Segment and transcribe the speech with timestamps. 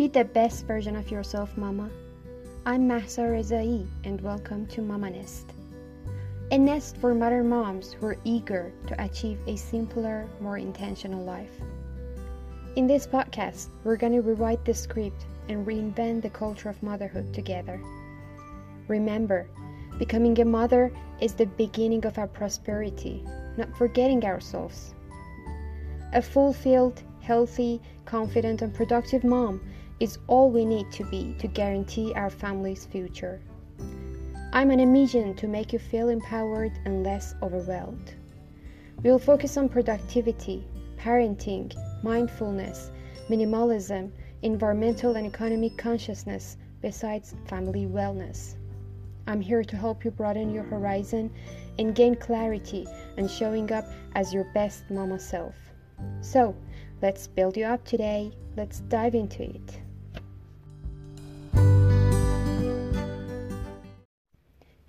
[0.00, 1.90] Be the best version of yourself, Mama.
[2.64, 5.52] I'm Mahsa Rezai, and welcome to Mama Nest,
[6.50, 11.52] a nest for mother moms who are eager to achieve a simpler, more intentional life.
[12.76, 17.34] In this podcast, we're going to rewrite the script and reinvent the culture of motherhood
[17.34, 17.78] together.
[18.88, 19.50] Remember,
[19.98, 20.90] becoming a mother
[21.20, 23.22] is the beginning of our prosperity,
[23.58, 24.94] not forgetting ourselves.
[26.14, 29.60] A fulfilled, healthy, confident, and productive mom
[30.00, 33.38] is all we need to be to guarantee our family's future.
[34.52, 38.14] I'm on a mission to make you feel empowered and less overwhelmed.
[39.02, 40.66] We will focus on productivity,
[40.98, 42.90] parenting, mindfulness,
[43.28, 44.10] minimalism,
[44.42, 48.56] environmental and economic consciousness, besides family wellness.
[49.26, 51.30] I'm here to help you broaden your horizon
[51.78, 52.86] and gain clarity
[53.18, 55.54] and showing up as your best mama self.
[56.22, 56.56] So,
[57.02, 58.32] let's build you up today.
[58.56, 59.80] Let's dive into it.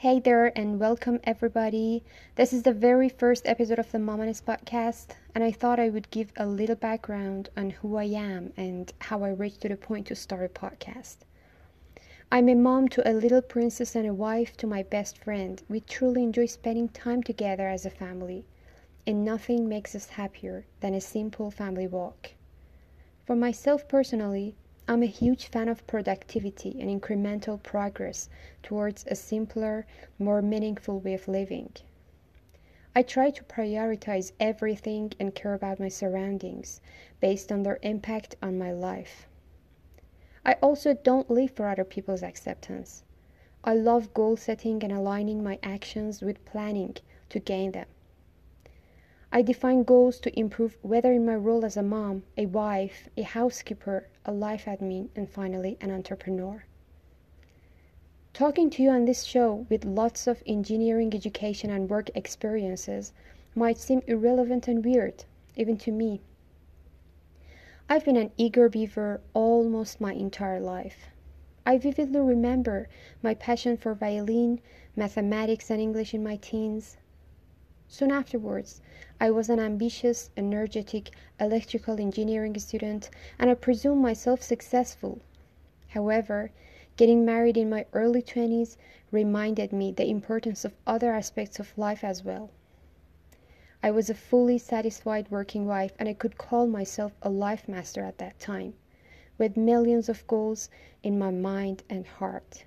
[0.00, 2.02] Hey there, and welcome everybody.
[2.36, 5.90] This is the very first episode of the Mama Nest podcast, and I thought I
[5.90, 9.76] would give a little background on who I am and how I reached to the
[9.76, 11.16] point to start a podcast.
[12.32, 15.62] I'm a mom to a little princess and a wife to my best friend.
[15.68, 18.46] We truly enjoy spending time together as a family,
[19.06, 22.30] and nothing makes us happier than a simple family walk.
[23.26, 24.54] For myself personally,
[24.88, 28.28] I'm a huge fan of productivity and incremental progress
[28.62, 29.86] towards a simpler,
[30.18, 31.72] more meaningful way of living.
[32.94, 36.80] I try to prioritize everything and care about my surroundings
[37.20, 39.28] based on their impact on my life.
[40.44, 43.04] I also don't live for other people's acceptance.
[43.62, 46.96] I love goal setting and aligning my actions with planning
[47.28, 47.86] to gain them.
[49.32, 53.22] I define goals to improve whether in my role as a mom, a wife, a
[53.22, 56.64] housekeeper, a life admin, and finally an entrepreneur.
[58.32, 63.12] Talking to you on this show with lots of engineering education and work experiences
[63.54, 65.24] might seem irrelevant and weird,
[65.54, 66.22] even to me.
[67.88, 71.06] I've been an eager beaver almost my entire life.
[71.64, 72.88] I vividly remember
[73.22, 74.60] my passion for violin,
[74.96, 76.96] mathematics, and English in my teens.
[77.88, 78.80] Soon afterwards,
[79.22, 85.20] I was an ambitious, energetic electrical engineering student, and I presumed myself successful.
[85.88, 86.50] However,
[86.96, 88.78] getting married in my early 20s
[89.10, 92.48] reminded me the importance of other aspects of life as well.
[93.82, 98.02] I was a fully satisfied working wife, and I could call myself a life master
[98.02, 98.72] at that time,
[99.36, 100.70] with millions of goals
[101.02, 102.64] in my mind and heart.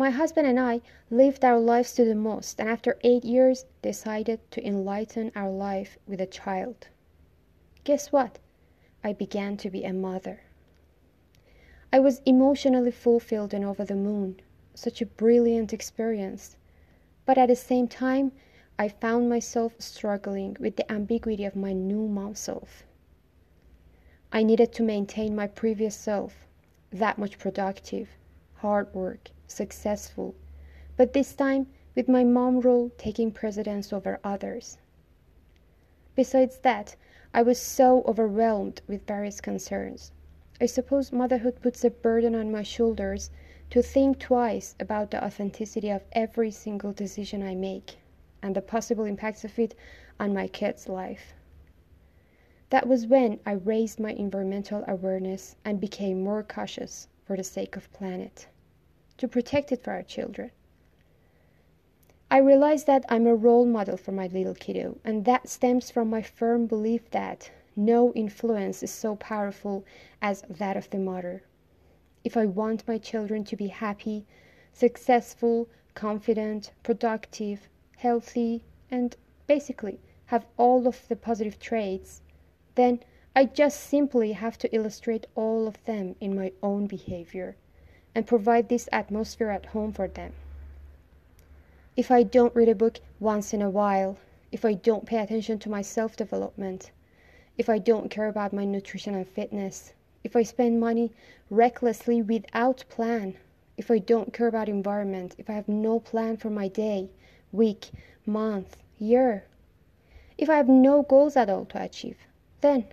[0.00, 0.80] My husband and I
[1.10, 5.98] lived our lives to the most, and after eight years, decided to enlighten our life
[6.06, 6.88] with a child.
[7.84, 8.38] Guess what?
[9.04, 10.40] I began to be a mother.
[11.92, 14.40] I was emotionally fulfilled and over the moon.
[14.72, 16.56] Such a brilliant experience.
[17.26, 18.32] But at the same time,
[18.78, 22.84] I found myself struggling with the ambiguity of my new mom self.
[24.32, 26.46] I needed to maintain my previous self,
[26.90, 28.08] that much productive,
[28.60, 30.34] hard work, successful,
[30.96, 34.76] but this time with my mom role taking precedence over others.
[36.14, 36.94] Besides that,
[37.32, 40.12] I was so overwhelmed with various concerns.
[40.60, 43.30] I suppose motherhood puts a burden on my shoulders
[43.70, 47.96] to think twice about the authenticity of every single decision I make
[48.42, 49.74] and the possible impacts of it
[50.18, 51.32] on my kid's life.
[52.68, 57.76] That was when I raised my environmental awareness and became more cautious for the sake
[57.76, 58.48] of planet
[59.16, 60.50] to protect it for our children.
[62.28, 66.10] I realize that I'm a role model for my little kiddo, and that stems from
[66.10, 69.84] my firm belief that no influence is so powerful
[70.20, 71.44] as that of the mother.
[72.24, 74.26] If I want my children to be happy,
[74.72, 79.16] successful, confident, productive, healthy, and
[79.46, 82.22] basically have all of the positive traits,
[82.74, 82.98] then
[83.36, 87.54] I just simply have to illustrate all of them in my own behavior
[88.12, 90.32] and provide this atmosphere at home for them.
[91.96, 94.18] If I don't read a book once in a while,
[94.50, 96.90] if I don't pay attention to my self development,
[97.56, 99.92] if I don't care about my nutrition and fitness,
[100.24, 101.12] if I spend money
[101.50, 103.36] recklessly without plan,
[103.76, 107.10] if I don't care about environment, if I have no plan for my day,
[107.52, 107.90] week,
[108.26, 109.44] month, year,
[110.36, 112.16] if I have no goals at all to achieve,
[112.60, 112.86] then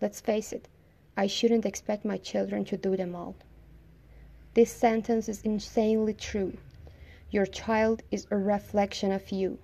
[0.00, 0.68] let's face it,
[1.16, 3.34] I shouldn't expect my children to do them all.
[4.54, 6.56] This sentence is insanely true.
[7.30, 9.58] Your child is a reflection of you.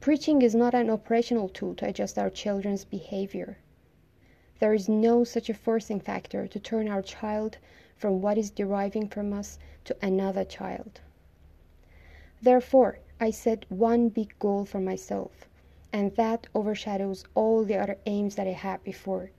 [0.00, 3.56] Preaching is not an operational tool to adjust our children's behavior.
[4.60, 7.58] There is no such a forcing factor to turn our child
[7.96, 11.00] from what is deriving from us to another child.
[12.42, 15.48] Therefore, I set one big goal for myself,
[15.94, 19.30] and that overshadows all the other aims that I had before,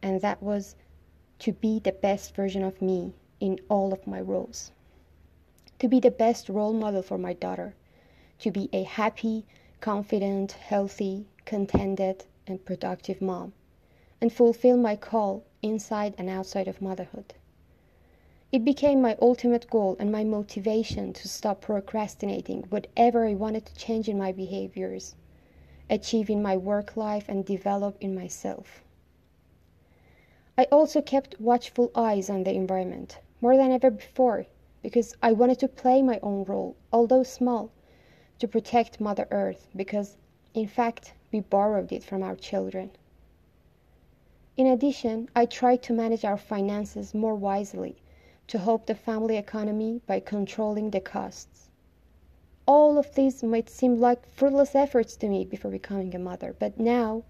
[0.00, 0.74] and that was
[1.40, 4.72] to be the best version of me in all of my roles.
[5.78, 7.74] To be the best role model for my daughter,
[8.38, 9.44] to be a happy,
[9.82, 13.52] confident, healthy, contented, and productive mom,
[14.22, 17.34] and fulfill my call inside and outside of motherhood.
[18.50, 23.74] It became my ultimate goal and my motivation to stop procrastinating whatever I wanted to
[23.74, 25.14] change in my behaviors,
[25.90, 28.82] achieve in my work life, and develop in myself.
[30.56, 34.46] I also kept watchful eyes on the environment more than ever before
[34.82, 37.70] because I wanted to play my own role, although small,
[38.38, 40.16] to protect Mother Earth because,
[40.54, 42.90] in fact, we borrowed it from our children.
[44.56, 47.96] In addition, I tried to manage our finances more wisely
[48.48, 51.69] to help the family economy by controlling the costs.
[52.72, 56.78] All of these might seem like fruitless efforts to me before becoming a mother, but
[56.78, 57.24] now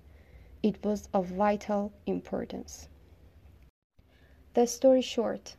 [0.62, 2.88] it was of vital importance.
[4.52, 5.56] The story short,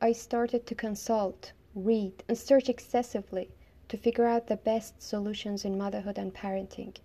[0.00, 3.50] I started to consult, read, and search excessively
[3.88, 6.96] to figure out the best solutions in motherhood and parenting,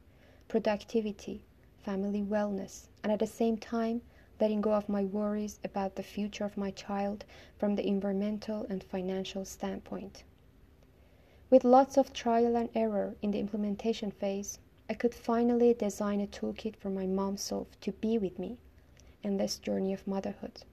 [0.48, 1.44] productivity,
[1.82, 4.02] family wellness, and at the same time,
[4.40, 7.26] letting go of my worries about the future of my child
[7.58, 10.24] from the environmental and financial standpoint.
[11.54, 14.58] With lots of trial and error in the implementation phase,
[14.90, 18.58] I could finally design a toolkit for my mom self to be with me
[19.22, 20.64] in this journey of motherhood.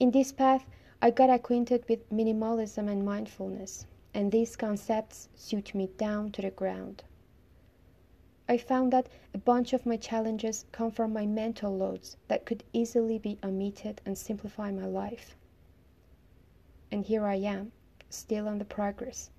[0.00, 0.66] In this path,
[1.00, 6.50] I got acquainted with minimalism and mindfulness, and these concepts suit me down to the
[6.50, 7.04] ground.
[8.48, 12.64] I found that a bunch of my challenges come from my mental loads that could
[12.72, 15.36] easily be omitted and simplify my life.
[16.90, 17.70] And here I am,
[18.10, 19.30] still on the progress,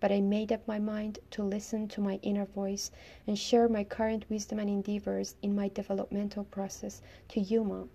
[0.00, 2.90] but I made up my mind to listen to my inner voice
[3.26, 7.90] and share my current wisdom and endeavors in my developmental process to you, Mom.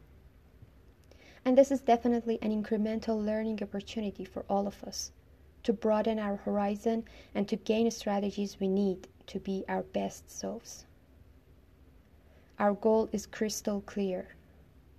[1.44, 5.12] And this is definitely an incremental learning opportunity for all of us
[5.63, 7.03] to broaden our horizon
[7.33, 10.86] and to gain strategies we need to be our best selves.
[12.59, 14.36] Our goal is crystal clear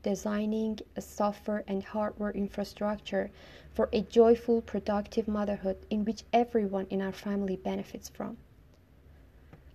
[0.03, 3.31] designing a software and hardware infrastructure
[3.73, 8.37] for a joyful, productive motherhood in which everyone in our family benefits from.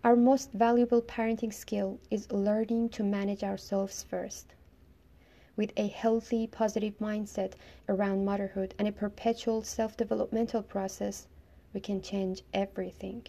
[0.04, 4.54] Our most valuable parenting skill is learning to manage ourselves first.
[5.56, 7.54] With a healthy, positive mindset
[7.90, 11.28] around motherhood and a perpetual self developmental process,
[11.74, 13.26] we can change everything.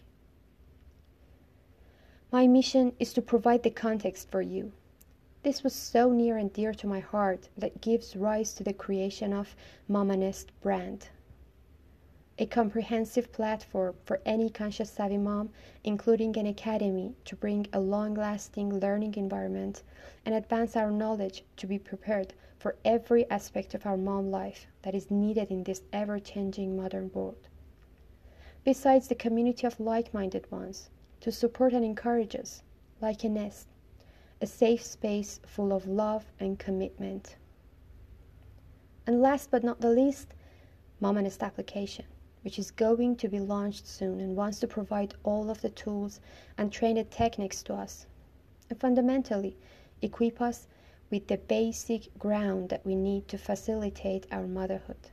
[2.30, 4.72] My mission is to provide the context for you.
[5.44, 9.32] This was so near and dear to my heart that gives rise to the creation
[9.32, 9.54] of
[9.88, 11.10] Mamanest brand.
[12.40, 15.50] A comprehensive platform for any conscious savvy mom,
[15.84, 19.84] including an academy to bring a long lasting learning environment
[20.26, 24.94] and advance our knowledge to be prepared for every aspect of our mom life that
[24.94, 27.46] is needed in this ever changing modern world.
[28.64, 30.90] Besides the community of like minded ones
[31.20, 32.64] to support and encourage us,
[33.00, 33.68] like a nest,
[34.40, 37.36] a safe space full of love and commitment.
[39.06, 40.34] And last but not the least,
[41.00, 42.04] Mama Nest application,
[42.42, 46.20] which is going to be launched soon and wants to provide all of the tools
[46.56, 48.06] and trained techniques to us,
[48.70, 49.56] and fundamentally
[50.02, 50.68] equip us
[51.10, 55.10] with the basic ground that we need to facilitate our motherhood.